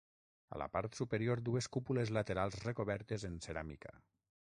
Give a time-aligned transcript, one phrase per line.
[0.55, 3.93] A la part superior dues cúpules laterals recobertes en ceràmica.